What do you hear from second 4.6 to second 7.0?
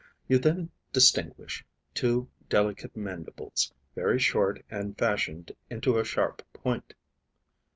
and fashioned into a sharp point.